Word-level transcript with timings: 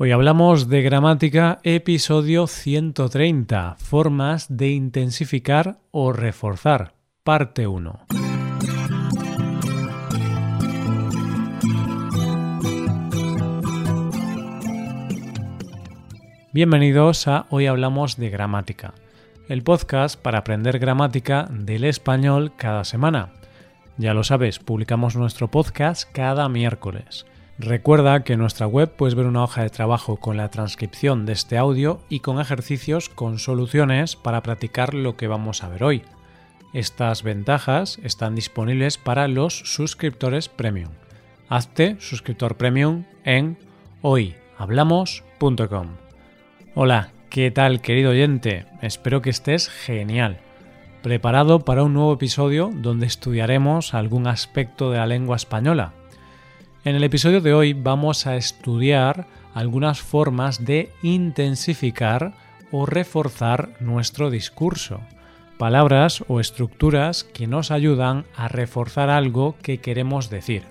Hoy 0.00 0.12
hablamos 0.12 0.68
de 0.68 0.82
gramática, 0.82 1.58
episodio 1.64 2.46
130, 2.46 3.74
formas 3.80 4.46
de 4.48 4.68
intensificar 4.68 5.80
o 5.90 6.12
reforzar, 6.12 6.94
parte 7.24 7.66
1. 7.66 8.06
Bienvenidos 16.52 17.26
a 17.26 17.46
Hoy 17.50 17.66
Hablamos 17.66 18.16
de 18.16 18.30
Gramática, 18.30 18.94
el 19.48 19.64
podcast 19.64 20.16
para 20.22 20.38
aprender 20.38 20.78
gramática 20.78 21.48
del 21.50 21.82
español 21.82 22.52
cada 22.56 22.84
semana. 22.84 23.32
Ya 23.96 24.14
lo 24.14 24.22
sabes, 24.22 24.60
publicamos 24.60 25.16
nuestro 25.16 25.50
podcast 25.50 26.08
cada 26.12 26.48
miércoles. 26.48 27.26
Recuerda 27.60 28.22
que 28.22 28.34
en 28.34 28.38
nuestra 28.38 28.68
web 28.68 28.94
puedes 28.94 29.16
ver 29.16 29.26
una 29.26 29.42
hoja 29.42 29.64
de 29.64 29.70
trabajo 29.70 30.16
con 30.18 30.36
la 30.36 30.48
transcripción 30.48 31.26
de 31.26 31.32
este 31.32 31.58
audio 31.58 32.00
y 32.08 32.20
con 32.20 32.40
ejercicios 32.40 33.08
con 33.08 33.40
soluciones 33.40 34.14
para 34.14 34.44
practicar 34.44 34.94
lo 34.94 35.16
que 35.16 35.26
vamos 35.26 35.64
a 35.64 35.68
ver 35.68 35.82
hoy. 35.82 36.02
Estas 36.72 37.24
ventajas 37.24 37.98
están 38.04 38.36
disponibles 38.36 38.96
para 38.96 39.26
los 39.26 39.58
suscriptores 39.58 40.48
premium. 40.48 40.90
Hazte 41.48 41.96
suscriptor 41.98 42.56
premium 42.56 43.02
en 43.24 43.58
hoyhablamos.com. 44.02 45.88
Hola, 46.76 47.10
¿qué 47.28 47.50
tal 47.50 47.80
querido 47.80 48.12
oyente? 48.12 48.66
Espero 48.82 49.20
que 49.20 49.30
estés 49.30 49.68
genial. 49.68 50.38
Preparado 51.02 51.64
para 51.64 51.82
un 51.82 51.94
nuevo 51.94 52.12
episodio 52.12 52.70
donde 52.72 53.06
estudiaremos 53.06 53.94
algún 53.94 54.28
aspecto 54.28 54.92
de 54.92 54.98
la 54.98 55.06
lengua 55.06 55.34
española 55.34 55.94
en 56.88 56.96
el 56.96 57.04
episodio 57.04 57.42
de 57.42 57.52
hoy 57.52 57.74
vamos 57.74 58.26
a 58.26 58.36
estudiar 58.36 59.26
algunas 59.52 60.00
formas 60.00 60.64
de 60.64 60.90
intensificar 61.02 62.32
o 62.72 62.86
reforzar 62.86 63.74
nuestro 63.78 64.30
discurso. 64.30 65.02
Palabras 65.58 66.24
o 66.28 66.40
estructuras 66.40 67.24
que 67.24 67.46
nos 67.46 67.70
ayudan 67.70 68.24
a 68.34 68.48
reforzar 68.48 69.10
algo 69.10 69.54
que 69.60 69.82
queremos 69.82 70.30
decir. 70.30 70.62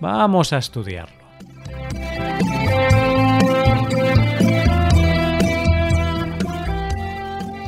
Vamos 0.00 0.54
a 0.54 0.58
estudiarlo. 0.58 1.18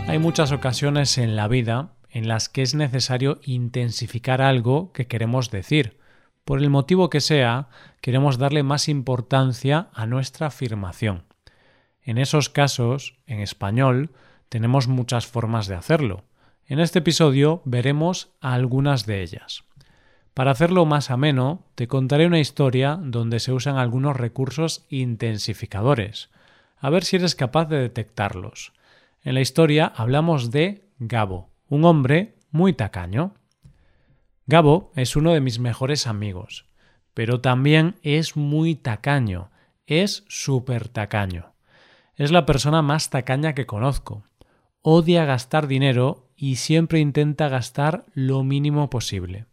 Hay 0.08 0.18
muchas 0.18 0.52
ocasiones 0.52 1.18
en 1.18 1.36
la 1.36 1.48
vida 1.48 1.90
en 2.10 2.28
las 2.28 2.48
que 2.48 2.62
es 2.62 2.74
necesario 2.74 3.40
intensificar 3.44 4.40
algo 4.40 4.90
que 4.92 5.06
queremos 5.06 5.50
decir 5.50 5.99
por 6.44 6.60
el 6.60 6.70
motivo 6.70 7.10
que 7.10 7.20
sea, 7.20 7.68
queremos 8.00 8.38
darle 8.38 8.62
más 8.62 8.88
importancia 8.88 9.88
a 9.92 10.06
nuestra 10.06 10.48
afirmación. 10.48 11.24
En 12.02 12.18
esos 12.18 12.48
casos, 12.48 13.18
en 13.26 13.40
español, 13.40 14.10
tenemos 14.48 14.88
muchas 14.88 15.26
formas 15.26 15.66
de 15.66 15.76
hacerlo. 15.76 16.24
En 16.66 16.80
este 16.80 17.00
episodio 17.00 17.62
veremos 17.64 18.30
algunas 18.40 19.06
de 19.06 19.22
ellas. 19.22 19.64
Para 20.34 20.52
hacerlo 20.52 20.86
más 20.86 21.10
ameno, 21.10 21.66
te 21.74 21.88
contaré 21.88 22.26
una 22.26 22.38
historia 22.38 22.98
donde 23.00 23.40
se 23.40 23.52
usan 23.52 23.76
algunos 23.76 24.16
recursos 24.16 24.86
intensificadores. 24.88 26.30
A 26.78 26.88
ver 26.90 27.04
si 27.04 27.16
eres 27.16 27.34
capaz 27.34 27.66
de 27.66 27.78
detectarlos. 27.78 28.72
En 29.22 29.34
la 29.34 29.40
historia 29.40 29.92
hablamos 29.94 30.50
de 30.50 30.84
Gabo, 30.98 31.50
un 31.68 31.84
hombre 31.84 32.36
muy 32.50 32.72
tacaño. 32.72 33.34
Gabo 34.50 34.90
es 34.96 35.14
uno 35.14 35.32
de 35.32 35.40
mis 35.40 35.60
mejores 35.60 36.08
amigos, 36.08 36.66
pero 37.14 37.40
también 37.40 37.94
es 38.02 38.36
muy 38.36 38.74
tacaño, 38.74 39.52
es 39.86 40.24
súper 40.26 40.88
tacaño. 40.88 41.54
Es 42.16 42.32
la 42.32 42.46
persona 42.46 42.82
más 42.82 43.10
tacaña 43.10 43.54
que 43.54 43.66
conozco. 43.66 44.24
Odia 44.82 45.24
gastar 45.24 45.68
dinero 45.68 46.32
y 46.34 46.56
siempre 46.56 46.98
intenta 46.98 47.48
gastar 47.48 48.06
lo 48.12 48.42
mínimo 48.42 48.90
posible. 48.90 49.46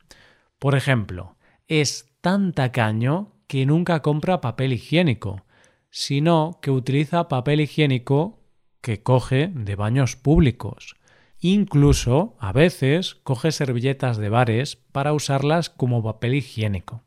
Por 0.57 0.73
ejemplo, 0.73 1.35
es 1.67 2.09
tan 2.21 2.51
tacaño 2.51 3.35
que 3.45 3.67
nunca 3.67 4.01
compra 4.01 4.41
papel 4.41 4.73
higiénico, 4.73 5.45
sino 5.91 6.57
que 6.59 6.71
utiliza 6.71 7.27
papel 7.27 7.61
higiénico 7.61 8.39
que 8.81 9.03
coge 9.03 9.51
de 9.53 9.75
baños 9.75 10.15
públicos. 10.15 10.95
Incluso, 11.39 12.35
a 12.39 12.51
veces, 12.51 13.15
coge 13.15 13.51
servilletas 13.51 14.17
de 14.17 14.29
bares 14.29 14.75
para 14.75 15.13
usarlas 15.13 15.69
como 15.69 16.03
papel 16.03 16.33
higiénico. 16.33 17.03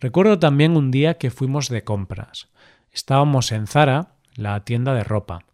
Recuerdo 0.00 0.38
también 0.38 0.76
un 0.76 0.90
día 0.90 1.18
que 1.18 1.30
fuimos 1.30 1.68
de 1.68 1.84
compras. 1.84 2.48
Estábamos 2.90 3.52
en 3.52 3.66
Zara, 3.66 4.14
la 4.34 4.64
tienda 4.64 4.94
de 4.94 5.04
ropa. 5.04 5.44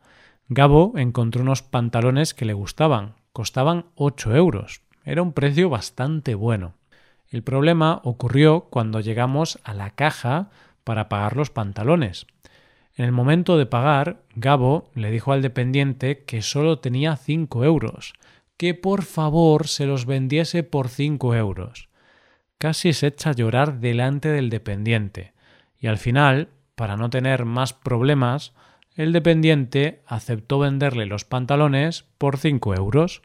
Gabo 0.48 0.92
encontró 0.96 1.42
unos 1.42 1.62
pantalones 1.62 2.34
que 2.34 2.44
le 2.44 2.52
gustaban. 2.52 3.14
Costaban 3.32 3.86
8 3.96 4.36
euros. 4.36 4.82
Era 5.04 5.22
un 5.22 5.32
precio 5.32 5.68
bastante 5.68 6.34
bueno. 6.34 6.74
El 7.28 7.42
problema 7.42 8.00
ocurrió 8.04 8.68
cuando 8.70 9.00
llegamos 9.00 9.58
a 9.64 9.74
la 9.74 9.90
caja 9.90 10.50
para 10.84 11.08
pagar 11.08 11.36
los 11.36 11.50
pantalones. 11.50 12.26
En 12.94 13.04
el 13.04 13.12
momento 13.12 13.56
de 13.56 13.66
pagar, 13.66 14.22
Gabo 14.34 14.90
le 14.94 15.10
dijo 15.10 15.32
al 15.32 15.42
dependiente 15.42 16.24
que 16.24 16.42
solo 16.42 16.78
tenía 16.78 17.16
cinco 17.16 17.64
euros, 17.64 18.12
que 18.56 18.74
por 18.74 19.02
favor 19.02 19.66
se 19.66 19.86
los 19.86 20.04
vendiese 20.04 20.62
por 20.62 20.88
cinco 20.88 21.34
euros. 21.34 21.88
Casi 22.58 22.92
se 22.92 23.08
echa 23.08 23.30
a 23.30 23.34
llorar 23.34 23.80
delante 23.80 24.28
del 24.28 24.50
dependiente, 24.50 25.32
y 25.78 25.86
al 25.86 25.98
final, 25.98 26.48
para 26.74 26.96
no 26.96 27.10
tener 27.10 27.44
más 27.44 27.72
problemas, 27.72 28.52
el 28.94 29.12
dependiente 29.12 30.02
aceptó 30.06 30.58
venderle 30.58 31.06
los 31.06 31.24
pantalones 31.24 32.04
por 32.18 32.36
cinco 32.36 32.74
euros. 32.74 33.22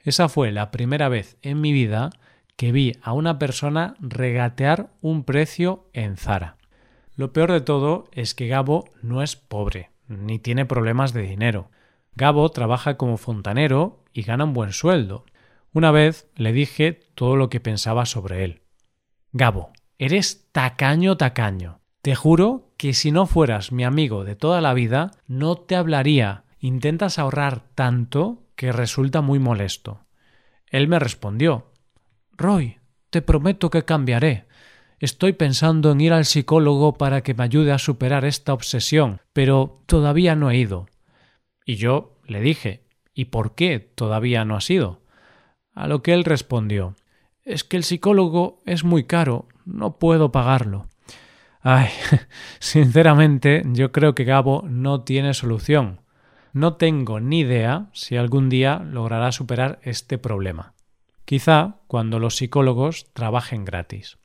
Esa 0.00 0.28
fue 0.28 0.50
la 0.50 0.70
primera 0.70 1.08
vez 1.08 1.36
en 1.42 1.60
mi 1.60 1.72
vida 1.72 2.10
que 2.56 2.72
vi 2.72 2.92
a 3.02 3.12
una 3.12 3.38
persona 3.38 3.94
regatear 4.00 4.90
un 5.00 5.24
precio 5.24 5.88
en 5.92 6.16
Zara. 6.16 6.56
Lo 7.16 7.32
peor 7.32 7.52
de 7.52 7.60
todo 7.60 8.08
es 8.12 8.34
que 8.34 8.48
Gabo 8.48 8.90
no 9.02 9.22
es 9.22 9.36
pobre, 9.36 9.90
ni 10.08 10.38
tiene 10.38 10.66
problemas 10.66 11.12
de 11.12 11.22
dinero. 11.22 11.70
Gabo 12.14 12.48
trabaja 12.50 12.96
como 12.96 13.16
fontanero 13.16 14.04
y 14.12 14.22
gana 14.22 14.44
un 14.44 14.52
buen 14.52 14.72
sueldo. 14.72 15.24
Una 15.72 15.90
vez 15.90 16.28
le 16.36 16.52
dije 16.52 17.00
todo 17.14 17.36
lo 17.36 17.48
que 17.48 17.60
pensaba 17.60 18.06
sobre 18.06 18.44
él. 18.44 18.62
Gabo, 19.32 19.72
eres 19.98 20.50
tacaño 20.52 21.16
tacaño. 21.16 21.80
Te 22.02 22.14
juro 22.14 22.72
que 22.76 22.92
si 22.92 23.10
no 23.10 23.26
fueras 23.26 23.72
mi 23.72 23.84
amigo 23.84 24.24
de 24.24 24.36
toda 24.36 24.60
la 24.60 24.74
vida, 24.74 25.12
no 25.26 25.56
te 25.56 25.76
hablaría. 25.76 26.44
Intentas 26.58 27.18
ahorrar 27.18 27.62
tanto 27.74 28.44
que 28.56 28.72
resulta 28.72 29.20
muy 29.20 29.38
molesto. 29.38 30.00
Él 30.70 30.88
me 30.88 30.98
respondió 30.98 31.72
Roy, 32.36 32.78
te 33.10 33.22
prometo 33.22 33.70
que 33.70 33.84
cambiaré. 33.84 34.46
Estoy 35.00 35.32
pensando 35.32 35.92
en 35.92 36.00
ir 36.00 36.12
al 36.12 36.24
psicólogo 36.24 36.94
para 36.94 37.22
que 37.22 37.34
me 37.34 37.44
ayude 37.44 37.72
a 37.72 37.78
superar 37.78 38.24
esta 38.24 38.52
obsesión, 38.52 39.20
pero 39.32 39.80
todavía 39.86 40.34
no 40.36 40.50
he 40.50 40.56
ido. 40.56 40.86
Y 41.66 41.76
yo 41.76 42.18
le 42.26 42.40
dije 42.40 42.84
¿Y 43.14 43.26
por 43.26 43.54
qué 43.54 43.78
todavía 43.78 44.44
no 44.44 44.56
has 44.56 44.68
ido? 44.70 45.00
A 45.72 45.86
lo 45.86 46.02
que 46.02 46.12
él 46.12 46.24
respondió 46.24 46.96
Es 47.44 47.64
que 47.64 47.76
el 47.76 47.84
psicólogo 47.84 48.60
es 48.66 48.84
muy 48.84 49.04
caro, 49.04 49.46
no 49.64 49.98
puedo 49.98 50.32
pagarlo. 50.32 50.88
Ay, 51.60 51.88
sinceramente 52.58 53.62
yo 53.66 53.92
creo 53.92 54.14
que 54.14 54.24
Gabo 54.24 54.64
no 54.68 55.02
tiene 55.02 55.32
solución. 55.32 56.00
No 56.52 56.74
tengo 56.74 57.20
ni 57.20 57.40
idea 57.40 57.88
si 57.92 58.16
algún 58.16 58.48
día 58.48 58.78
logrará 58.78 59.32
superar 59.32 59.80
este 59.82 60.18
problema. 60.18 60.74
Quizá 61.24 61.76
cuando 61.86 62.18
los 62.18 62.36
psicólogos 62.36 63.06
trabajen 63.12 63.64
gratis. 63.64 64.18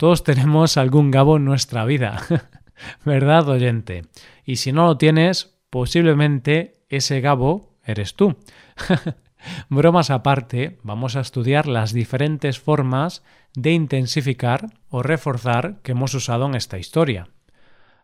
Todos 0.00 0.24
tenemos 0.24 0.78
algún 0.78 1.10
Gabo 1.10 1.36
en 1.36 1.44
nuestra 1.44 1.84
vida, 1.84 2.22
¿verdad, 3.04 3.46
oyente? 3.50 4.06
Y 4.46 4.56
si 4.56 4.72
no 4.72 4.86
lo 4.86 4.96
tienes, 4.96 5.58
posiblemente 5.68 6.86
ese 6.88 7.20
Gabo 7.20 7.76
eres 7.84 8.14
tú. 8.14 8.38
Bromas 9.68 10.08
aparte, 10.08 10.78
vamos 10.84 11.16
a 11.16 11.20
estudiar 11.20 11.66
las 11.66 11.92
diferentes 11.92 12.58
formas 12.58 13.22
de 13.54 13.72
intensificar 13.72 14.70
o 14.88 15.02
reforzar 15.02 15.82
que 15.82 15.92
hemos 15.92 16.14
usado 16.14 16.46
en 16.46 16.54
esta 16.54 16.78
historia. 16.78 17.28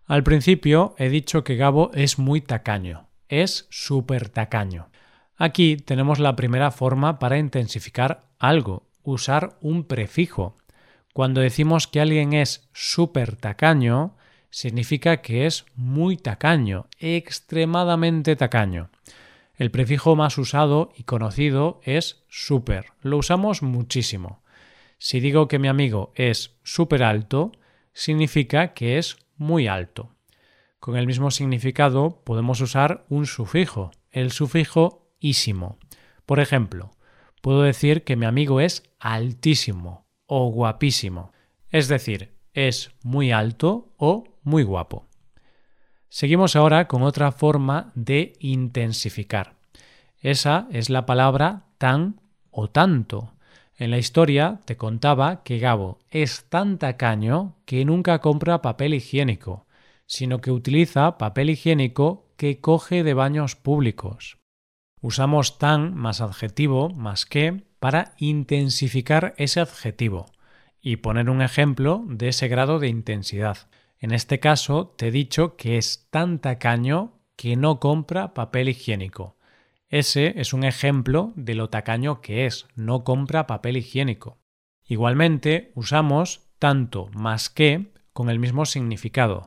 Al 0.04 0.22
principio 0.22 0.94
he 0.98 1.08
dicho 1.08 1.44
que 1.44 1.56
Gabo 1.56 1.92
es 1.94 2.18
muy 2.18 2.42
tacaño, 2.42 3.08
es 3.30 3.68
súper 3.70 4.28
tacaño. 4.28 4.90
Aquí 5.38 5.78
tenemos 5.78 6.18
la 6.18 6.36
primera 6.36 6.70
forma 6.72 7.18
para 7.18 7.38
intensificar 7.38 8.20
algo, 8.38 8.86
usar 9.02 9.56
un 9.62 9.84
prefijo. 9.84 10.58
Cuando 11.16 11.40
decimos 11.40 11.86
que 11.86 12.02
alguien 12.02 12.34
es 12.34 12.68
súper 12.74 13.36
tacaño, 13.36 14.18
significa 14.50 15.22
que 15.22 15.46
es 15.46 15.64
muy 15.74 16.18
tacaño, 16.18 16.88
extremadamente 16.98 18.36
tacaño. 18.36 18.90
El 19.54 19.70
prefijo 19.70 20.14
más 20.14 20.36
usado 20.36 20.92
y 20.94 21.04
conocido 21.04 21.80
es 21.84 22.22
súper. 22.28 22.92
Lo 23.00 23.16
usamos 23.16 23.62
muchísimo. 23.62 24.42
Si 24.98 25.20
digo 25.20 25.48
que 25.48 25.58
mi 25.58 25.68
amigo 25.68 26.12
es 26.16 26.58
súper 26.64 27.02
alto, 27.02 27.52
significa 27.94 28.74
que 28.74 28.98
es 28.98 29.16
muy 29.38 29.68
alto. 29.68 30.10
con 30.80 30.98
el 30.98 31.06
mismo 31.06 31.30
significado 31.30 32.20
podemos 32.24 32.60
usar 32.60 33.06
un 33.08 33.24
sufijo, 33.24 33.90
el 34.10 34.32
sufijo 34.32 35.08
ísimo. 35.18 35.78
Por 36.26 36.40
ejemplo, 36.40 36.90
puedo 37.40 37.62
decir 37.62 38.04
que 38.04 38.16
mi 38.16 38.26
amigo 38.26 38.60
es 38.60 38.82
altísimo 39.00 40.05
o 40.26 40.50
guapísimo, 40.50 41.32
es 41.70 41.88
decir, 41.88 42.34
es 42.52 42.90
muy 43.02 43.32
alto 43.32 43.92
o 43.96 44.24
muy 44.42 44.62
guapo. 44.62 45.06
Seguimos 46.08 46.56
ahora 46.56 46.88
con 46.88 47.02
otra 47.02 47.32
forma 47.32 47.92
de 47.94 48.34
intensificar. 48.40 49.54
Esa 50.20 50.66
es 50.70 50.88
la 50.88 51.04
palabra 51.04 51.64
tan 51.78 52.20
o 52.50 52.68
tanto. 52.68 53.34
En 53.76 53.90
la 53.90 53.98
historia 53.98 54.60
te 54.64 54.76
contaba 54.76 55.42
que 55.42 55.58
Gabo 55.58 55.98
es 56.10 56.46
tan 56.48 56.78
tacaño 56.78 57.56
que 57.66 57.84
nunca 57.84 58.20
compra 58.20 58.62
papel 58.62 58.94
higiénico, 58.94 59.66
sino 60.06 60.40
que 60.40 60.50
utiliza 60.50 61.18
papel 61.18 61.50
higiénico 61.50 62.26
que 62.36 62.60
coge 62.60 63.02
de 63.02 63.12
baños 63.12 63.56
públicos. 63.56 64.38
Usamos 65.02 65.58
tan 65.58 65.94
más 65.94 66.20
adjetivo 66.20 66.88
más 66.90 67.26
que 67.26 67.64
para 67.86 68.14
intensificar 68.18 69.32
ese 69.36 69.60
adjetivo 69.60 70.26
y 70.80 70.96
poner 70.96 71.30
un 71.30 71.40
ejemplo 71.40 72.02
de 72.08 72.30
ese 72.30 72.48
grado 72.48 72.80
de 72.80 72.88
intensidad. 72.88 73.58
En 74.00 74.10
este 74.10 74.40
caso 74.40 74.92
te 74.98 75.06
he 75.06 75.10
dicho 75.12 75.54
que 75.54 75.78
es 75.78 76.08
tan 76.10 76.40
tacaño 76.40 77.20
que 77.36 77.54
no 77.54 77.78
compra 77.78 78.34
papel 78.34 78.70
higiénico. 78.70 79.36
Ese 79.88 80.34
es 80.40 80.52
un 80.52 80.64
ejemplo 80.64 81.32
de 81.36 81.54
lo 81.54 81.70
tacaño 81.70 82.20
que 82.22 82.46
es, 82.46 82.66
no 82.74 83.04
compra 83.04 83.46
papel 83.46 83.76
higiénico. 83.76 84.40
Igualmente 84.84 85.70
usamos 85.76 86.48
tanto 86.58 87.08
más 87.12 87.50
que 87.50 87.92
con 88.12 88.30
el 88.30 88.40
mismo 88.40 88.66
significado, 88.66 89.46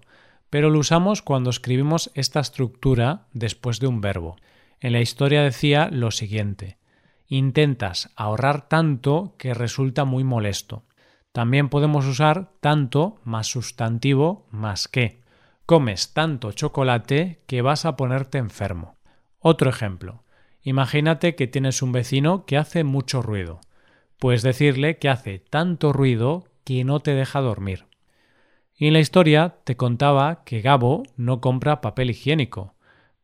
pero 0.50 0.70
lo 0.70 0.80
usamos 0.80 1.22
cuando 1.22 1.50
escribimos 1.50 2.10
esta 2.14 2.40
estructura 2.40 3.28
después 3.34 3.82
de 3.82 3.88
un 3.88 4.00
verbo. 4.00 4.38
En 4.80 4.94
la 4.94 5.02
historia 5.02 5.44
decía 5.44 5.90
lo 5.92 6.12
siguiente 6.12 6.79
intentas 7.38 8.10
ahorrar 8.16 8.68
tanto 8.68 9.36
que 9.38 9.54
resulta 9.54 10.04
muy 10.04 10.24
molesto. 10.24 10.84
También 11.32 11.70
podemos 11.70 12.06
usar 12.06 12.52
tanto 12.60 13.20
más 13.24 13.48
sustantivo 13.48 14.48
más 14.50 14.88
que. 14.88 15.22
Comes 15.66 16.14
tanto 16.14 16.52
chocolate 16.52 17.44
que 17.46 17.62
vas 17.62 17.86
a 17.86 17.96
ponerte 17.96 18.40
enfermo. 18.40 18.98
Otro 19.38 19.70
ejemplo. 19.70 20.24
Imagínate 20.64 21.36
que 21.36 21.48
tienes 21.48 21.82
un 21.82 21.92
vecino 21.92 22.46
que 22.46 22.58
hace 22.58 22.84
mucho 22.84 23.22
ruido. 23.22 23.62
Puedes 24.18 24.42
decirle 24.42 24.98
que 24.98 25.08
hace 25.08 25.40
tanto 25.40 25.94
ruido 25.94 26.46
que 26.64 26.84
no 26.84 27.00
te 27.00 27.14
deja 27.14 27.40
dormir. 27.40 27.86
Y 28.76 28.88
en 28.88 28.94
la 28.94 29.00
historia 29.00 29.58
te 29.64 29.78
contaba 29.78 30.44
que 30.44 30.62
Gabo 30.62 31.04
no 31.16 31.42
compra 31.42 31.82
papel 31.82 32.10
higiénico. 32.10 32.74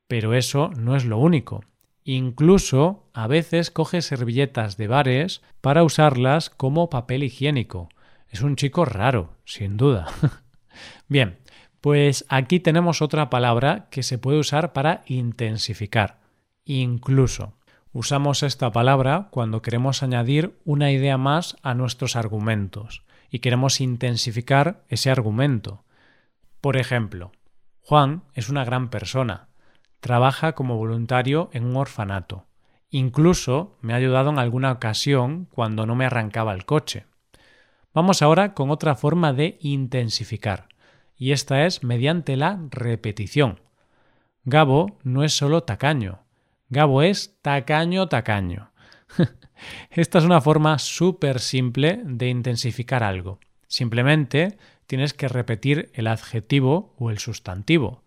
Pero 0.08 0.34
eso 0.34 0.70
no 0.78 0.96
es 0.96 1.06
lo 1.06 1.18
único. 1.18 1.64
Incluso 2.08 3.10
a 3.14 3.26
veces 3.26 3.72
coge 3.72 4.04
servilletas 4.04 4.78
de 4.78 4.88
bares 4.88 5.42
para 5.60 5.84
usarlas 5.84 6.52
como 6.52 6.92
papel 6.92 7.24
higiénico. 7.24 7.90
Es 8.30 8.42
un 8.42 8.56
chico 8.56 8.86
raro, 8.86 9.34
sin 9.44 9.76
duda. 9.76 10.06
Bien, 11.10 11.40
pues 11.82 12.24
aquí 12.30 12.60
tenemos 12.60 13.02
otra 13.02 13.32
palabra 13.32 13.88
que 13.90 14.04
se 14.04 14.20
puede 14.20 14.38
usar 14.38 14.72
para 14.72 15.02
intensificar. 15.08 16.20
Incluso. 16.64 17.54
Usamos 17.92 18.44
esta 18.44 18.72
palabra 18.72 19.30
cuando 19.32 19.64
queremos 19.64 20.04
añadir 20.04 20.60
una 20.64 20.92
idea 20.92 21.18
más 21.18 21.56
a 21.64 21.74
nuestros 21.74 22.16
argumentos 22.16 23.04
y 23.32 23.40
queremos 23.40 23.82
intensificar 23.82 24.84
ese 24.90 25.10
argumento. 25.10 25.86
Por 26.62 26.78
ejemplo, 26.78 27.32
Juan 27.82 28.24
es 28.34 28.50
una 28.50 28.64
gran 28.64 28.90
persona. 28.90 29.48
Trabaja 30.06 30.52
como 30.52 30.78
voluntario 30.78 31.50
en 31.52 31.66
un 31.66 31.78
orfanato. 31.78 32.46
Incluso 32.92 33.76
me 33.82 33.94
ha 33.94 33.96
ayudado 33.96 34.30
en 34.30 34.38
alguna 34.38 34.72
ocasión 34.72 35.48
cuando 35.50 35.88
no 35.88 35.96
me 35.96 36.06
arrancaba 36.06 36.54
el 36.54 36.64
coche. 36.64 37.08
Vamos 37.92 38.22
ahora 38.22 38.54
con 38.54 38.70
otra 38.70 38.94
forma 38.94 39.34
de 39.34 39.58
intensificar, 39.62 40.68
y 41.18 41.32
esta 41.32 41.66
es 41.66 41.84
mediante 41.84 42.38
la 42.38 42.60
repetición. 42.70 43.62
Gabo 44.44 45.00
no 45.02 45.24
es 45.24 45.36
solo 45.36 45.64
tacaño, 45.64 46.20
Gabo 46.70 47.02
es 47.02 47.40
tacaño 47.42 48.08
tacaño. 48.08 48.70
Esta 49.90 50.20
es 50.20 50.24
una 50.24 50.40
forma 50.40 50.78
súper 50.78 51.40
simple 51.40 52.00
de 52.06 52.30
intensificar 52.30 53.02
algo. 53.02 53.40
Simplemente 53.68 54.60
tienes 54.86 55.16
que 55.16 55.30
repetir 55.30 55.90
el 55.96 56.06
adjetivo 56.06 56.94
o 57.00 57.10
el 57.10 57.18
sustantivo. 57.18 58.05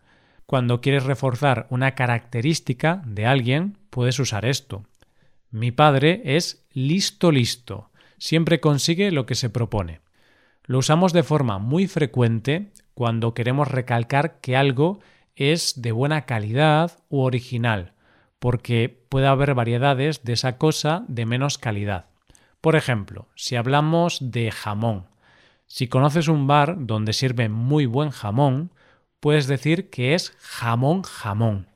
Cuando 0.48 0.80
quieres 0.80 1.04
reforzar 1.04 1.66
una 1.68 1.94
característica 1.94 3.02
de 3.04 3.26
alguien, 3.26 3.76
puedes 3.90 4.18
usar 4.18 4.46
esto. 4.46 4.82
Mi 5.50 5.72
padre 5.72 6.22
es 6.24 6.64
listo 6.72 7.30
listo. 7.30 7.90
Siempre 8.16 8.58
consigue 8.58 9.10
lo 9.10 9.26
que 9.26 9.34
se 9.34 9.50
propone. 9.50 10.00
Lo 10.64 10.78
usamos 10.78 11.12
de 11.12 11.22
forma 11.22 11.58
muy 11.58 11.86
frecuente 11.86 12.72
cuando 12.94 13.34
queremos 13.34 13.68
recalcar 13.68 14.40
que 14.40 14.56
algo 14.56 15.00
es 15.36 15.82
de 15.82 15.92
buena 15.92 16.24
calidad 16.24 16.92
u 17.10 17.20
original, 17.20 17.92
porque 18.38 18.88
puede 19.10 19.26
haber 19.26 19.52
variedades 19.52 20.24
de 20.24 20.32
esa 20.32 20.56
cosa 20.56 21.04
de 21.08 21.26
menos 21.26 21.58
calidad. 21.58 22.06
Por 22.62 22.74
ejemplo, 22.74 23.28
si 23.34 23.56
hablamos 23.56 24.16
de 24.22 24.50
jamón, 24.50 25.08
si 25.66 25.88
conoces 25.88 26.26
un 26.26 26.46
bar 26.46 26.86
donde 26.86 27.12
sirve 27.12 27.50
muy 27.50 27.84
buen 27.84 28.08
jamón, 28.08 28.70
puedes 29.20 29.46
decir 29.46 29.90
que 29.90 30.14
es 30.14 30.32
jamón 30.38 31.02
jamón. 31.02 31.68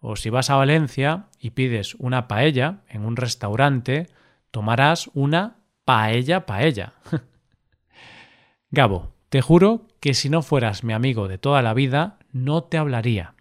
O 0.00 0.16
si 0.16 0.30
vas 0.30 0.50
a 0.50 0.56
Valencia 0.56 1.26
y 1.38 1.50
pides 1.50 1.94
una 1.96 2.26
paella 2.26 2.80
en 2.88 3.04
un 3.04 3.16
restaurante, 3.16 4.08
tomarás 4.50 5.10
una 5.14 5.58
paella 5.84 6.46
paella. 6.46 6.94
Gabo, 8.70 9.12
te 9.28 9.42
juro 9.42 9.88
que 10.00 10.14
si 10.14 10.30
no 10.30 10.42
fueras 10.42 10.84
mi 10.84 10.92
amigo 10.92 11.28
de 11.28 11.38
toda 11.38 11.62
la 11.62 11.74
vida, 11.74 12.18
no 12.32 12.64
te 12.64 12.78
hablaría. 12.78 13.34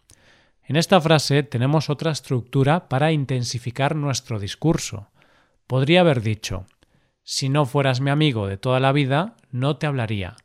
En 0.63 0.75
esta 0.75 0.99
frase 0.99 1.43
tenemos 1.43 1.89
otra 1.89 2.11
estructura 2.11 2.89
para 2.89 3.11
intensificar 3.11 3.95
nuestro 3.95 4.39
discurso. 4.39 5.07
Podría 5.65 6.01
haber 6.01 6.21
dicho 6.21 6.65
si 7.31 7.47
no 7.47 7.67
fueras 7.67 8.01
mi 8.01 8.09
amigo 8.09 8.47
de 8.47 8.57
toda 8.57 8.79
la 8.79 8.91
vida, 8.91 9.35
no 9.51 9.77
te 9.77 9.85
hablaría. 9.85 10.35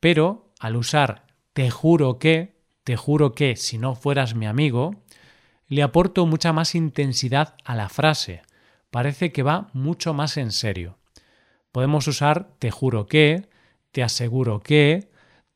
Pero 0.00 0.50
al 0.60 0.76
usar 0.76 1.26
te 1.52 1.70
juro 1.70 2.18
que, 2.18 2.56
te 2.84 2.96
juro 2.96 3.34
que 3.34 3.56
si 3.56 3.78
no 3.78 3.94
fueras 3.94 4.34
mi 4.34 4.46
amigo, 4.46 5.02
le 5.68 5.82
aporto 5.82 6.26
mucha 6.26 6.52
más 6.52 6.74
intensidad 6.74 7.56
a 7.64 7.74
la 7.74 7.88
frase. 7.88 8.42
Parece 8.90 9.32
que 9.32 9.42
va 9.42 9.70
mucho 9.72 10.14
más 10.14 10.36
en 10.36 10.52
serio. 10.52 10.98
Podemos 11.70 12.06
usar 12.06 12.50
te 12.58 12.70
juro 12.70 13.06
que, 13.06 13.48
te 13.90 14.02
aseguro 14.02 14.60
que, 14.60 15.10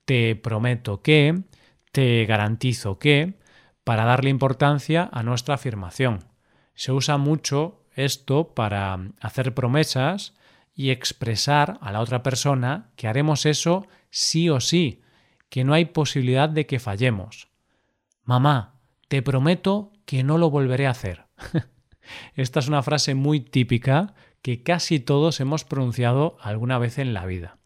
te 0.05 0.37
prometo 0.37 1.03
que, 1.03 1.43
te 1.93 2.25
garantizo 2.26 2.99
que, 2.99 3.35
para 3.85 4.05
darle 4.05 4.31
importancia 4.31 5.09
a 5.12 5.23
nuestra 5.23 5.55
afirmación. 5.55 6.25
Se 6.75 6.93
usa 6.93 7.19
mucho 7.19 7.85
esto 7.95 8.55
para 8.55 8.99
hacer 9.21 9.55
promesas 9.55 10.35
y 10.75 10.91
expresar 10.91 11.79
a 11.81 11.93
la 11.93 12.00
otra 12.00 12.23
persona 12.23 12.91
que 12.97 13.09
haremos 13.09 13.47
eso 13.47 13.87
sí 14.11 14.50
o 14.50 14.61
sí, 14.61 15.03
que 15.49 15.65
no 15.65 15.75
hay 15.75 15.87
posibilidad 15.87 16.49
de 16.49 16.67
que 16.67 16.79
fallemos. 16.79 17.49
Mamá, 18.25 18.81
te 19.09 19.23
prometo 19.23 19.93
que 20.05 20.23
no 20.23 20.38
lo 20.38 20.50
volveré 20.50 20.87
a 20.87 20.91
hacer. 20.91 21.26
Esta 22.35 22.61
es 22.61 22.69
una 22.69 22.83
frase 22.83 23.15
muy 23.15 23.41
típica 23.41 24.15
que 24.43 24.62
casi 24.62 25.00
todos 25.00 25.41
hemos 25.41 25.65
pronunciado 25.65 26.37
alguna 26.41 26.79
vez 26.79 26.99
en 26.99 27.15
la 27.15 27.26
vida. 27.26 27.59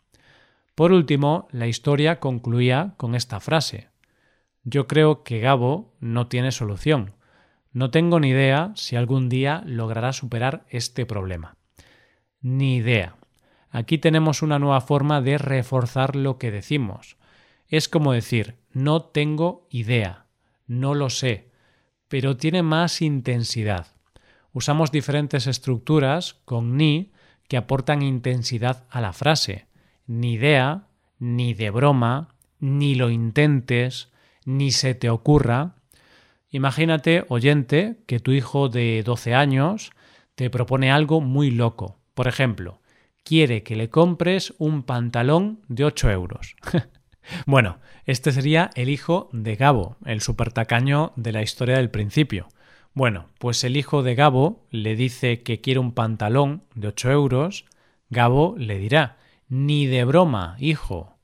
Por 0.74 0.92
último, 0.92 1.46
la 1.50 1.66
historia 1.66 2.20
concluía 2.20 2.94
con 2.96 3.14
esta 3.14 3.38
frase. 3.40 3.88
Yo 4.64 4.86
creo 4.86 5.22
que 5.24 5.40
Gabo 5.40 5.94
no 6.00 6.28
tiene 6.28 6.52
solución. 6.52 7.12
No 7.72 7.90
tengo 7.90 8.18
ni 8.18 8.30
idea 8.30 8.72
si 8.76 8.96
algún 8.96 9.28
día 9.28 9.62
logrará 9.66 10.12
superar 10.12 10.64
este 10.70 11.04
problema. 11.06 11.56
Ni 12.40 12.76
idea. 12.76 13.16
Aquí 13.70 13.98
tenemos 13.98 14.42
una 14.42 14.58
nueva 14.58 14.80
forma 14.80 15.20
de 15.20 15.38
reforzar 15.38 16.16
lo 16.16 16.38
que 16.38 16.50
decimos. 16.50 17.16
Es 17.70 17.88
como 17.88 18.12
decir, 18.12 18.56
no 18.72 19.00
tengo 19.00 19.68
idea, 19.70 20.26
no 20.66 20.92
lo 20.94 21.08
sé, 21.08 21.50
pero 22.08 22.36
tiene 22.36 22.64
más 22.64 23.00
intensidad. 23.00 23.86
Usamos 24.52 24.90
diferentes 24.90 25.46
estructuras 25.46 26.34
con 26.44 26.76
ni 26.76 27.12
que 27.46 27.56
aportan 27.56 28.02
intensidad 28.02 28.86
a 28.90 29.00
la 29.00 29.12
frase. 29.12 29.68
Ni 30.08 30.32
idea, 30.32 30.88
ni 31.20 31.54
de 31.54 31.70
broma, 31.70 32.34
ni 32.58 32.96
lo 32.96 33.08
intentes, 33.08 34.10
ni 34.44 34.72
se 34.72 34.96
te 34.96 35.08
ocurra. 35.08 35.76
Imagínate, 36.50 37.24
oyente, 37.28 38.00
que 38.06 38.18
tu 38.18 38.32
hijo 38.32 38.68
de 38.68 39.04
12 39.04 39.34
años 39.34 39.92
te 40.34 40.50
propone 40.50 40.90
algo 40.90 41.20
muy 41.20 41.52
loco. 41.52 42.00
Por 42.14 42.26
ejemplo, 42.26 42.80
quiere 43.22 43.62
que 43.62 43.76
le 43.76 43.90
compres 43.90 44.54
un 44.58 44.82
pantalón 44.82 45.60
de 45.68 45.84
8 45.84 46.10
euros. 46.10 46.56
bueno, 47.46 47.78
este 48.06 48.32
sería 48.32 48.70
el 48.74 48.88
hijo 48.88 49.28
de 49.32 49.56
Gabo, 49.56 49.96
el 50.04 50.20
supertacaño 50.20 51.12
de 51.16 51.32
la 51.32 51.42
historia 51.42 51.76
del 51.76 51.90
principio. 51.90 52.48
Bueno, 52.92 53.28
pues 53.38 53.62
el 53.64 53.76
hijo 53.76 54.02
de 54.02 54.14
Gabo 54.14 54.66
le 54.70 54.96
dice 54.96 55.42
que 55.42 55.60
quiere 55.60 55.80
un 55.80 55.92
pantalón 55.92 56.64
de 56.74 56.88
8 56.88 57.10
euros. 57.12 57.64
Gabo 58.08 58.56
le 58.58 58.78
dirá, 58.78 59.18
ni 59.48 59.86
de 59.86 60.04
broma, 60.04 60.56
hijo. 60.58 61.16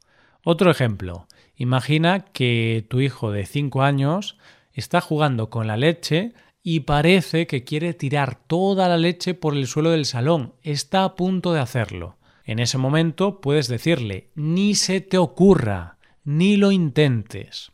Otro 0.45 0.71
ejemplo. 0.71 1.27
Imagina 1.57 2.21
que 2.21 2.87
tu 2.89 3.01
hijo 3.01 3.33
de 3.33 3.47
5 3.47 3.83
años 3.83 4.39
está 4.73 5.01
jugando 5.01 5.51
con 5.51 5.67
la 5.67 5.77
leche 5.77 6.35
y 6.63 6.81
parece 6.81 7.47
que 7.47 7.65
quiere 7.65 7.95
tirar 7.95 8.37
toda 8.47 8.89
la 8.89 8.97
leche 8.97 9.35
por 9.35 9.55
el 9.57 9.67
suelo 9.67 9.91
del 9.91 10.05
salón. 10.05 10.55
Está 10.63 11.05
a 11.05 11.15
punto 11.15 11.53
de 11.53 11.61
hacerlo. 11.61 12.17
En 12.45 12.59
ese 12.61 12.79
momento 12.79 13.41
puedes 13.41 13.67
decirle, 13.69 14.31
ni 14.35 14.75
se 14.75 15.01
te 15.01 15.19
ocurra, 15.19 15.96
ni 16.27 16.57
lo 16.57 16.73
intentes. 16.73 17.73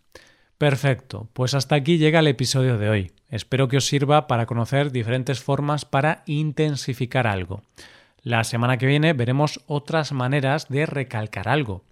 Perfecto, 0.59 1.29
pues 1.33 1.55
hasta 1.55 1.75
aquí 1.75 1.99
llega 1.99 2.21
el 2.21 2.29
episodio 2.29 2.79
de 2.79 2.89
hoy. 2.89 3.13
Espero 3.29 3.67
que 3.67 3.79
os 3.79 3.87
sirva 3.87 4.29
para 4.29 4.47
conocer 4.47 4.93
diferentes 4.93 5.43
formas 5.43 5.85
para 5.85 6.23
intensificar 6.27 7.27
algo. 7.27 7.63
La 8.23 8.45
semana 8.45 8.77
que 8.77 8.87
viene 8.87 9.15
veremos 9.15 9.61
otras 9.67 10.13
maneras 10.13 10.69
de 10.69 10.87
recalcar 10.87 11.49
algo. 11.49 11.83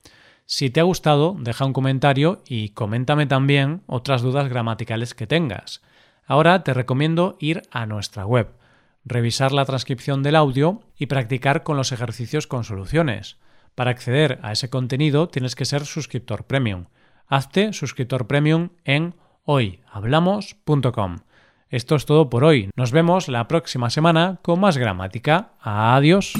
Si 0.46 0.70
te 0.70 0.80
ha 0.80 0.84
gustado, 0.84 1.34
deja 1.40 1.64
un 1.64 1.72
comentario 1.72 2.42
y 2.46 2.68
coméntame 2.68 3.26
también 3.26 3.82
otras 3.86 4.22
dudas 4.22 4.48
gramaticales 4.48 5.14
que 5.14 5.26
tengas. 5.26 5.82
Ahora 6.26 6.62
te 6.62 6.74
recomiendo 6.74 7.36
ir 7.40 7.62
a 7.72 7.86
nuestra 7.86 8.26
web, 8.26 8.52
revisar 9.04 9.50
la 9.50 9.64
transcripción 9.64 10.22
del 10.22 10.36
audio 10.36 10.82
y 10.96 11.06
practicar 11.06 11.62
con 11.62 11.76
los 11.76 11.90
ejercicios 11.90 12.46
con 12.46 12.64
soluciones. 12.64 13.38
Para 13.80 13.92
acceder 13.92 14.38
a 14.42 14.52
ese 14.52 14.68
contenido 14.68 15.30
tienes 15.30 15.54
que 15.54 15.64
ser 15.64 15.86
suscriptor 15.86 16.44
premium. 16.44 16.84
Hazte 17.26 17.72
suscriptor 17.72 18.26
premium 18.26 18.68
en 18.84 19.14
hoyhablamos.com. 19.46 21.20
Esto 21.70 21.94
es 21.96 22.04
todo 22.04 22.28
por 22.28 22.44
hoy. 22.44 22.68
Nos 22.76 22.92
vemos 22.92 23.28
la 23.28 23.48
próxima 23.48 23.88
semana 23.88 24.38
con 24.42 24.60
más 24.60 24.76
gramática. 24.76 25.52
Adiós. 25.62 26.34